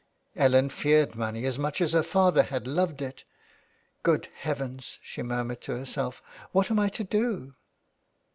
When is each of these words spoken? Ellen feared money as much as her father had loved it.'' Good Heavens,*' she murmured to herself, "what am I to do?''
Ellen 0.35 0.69
feared 0.71 1.13
money 1.13 1.45
as 1.45 1.59
much 1.59 1.79
as 1.79 1.93
her 1.93 2.01
father 2.01 2.41
had 2.41 2.65
loved 2.65 3.03
it.'' 3.03 3.23
Good 4.01 4.29
Heavens,*' 4.33 4.97
she 5.03 5.21
murmured 5.21 5.61
to 5.61 5.77
herself, 5.77 6.23
"what 6.51 6.71
am 6.71 6.79
I 6.79 6.89
to 6.89 7.03
do?'' 7.03 7.53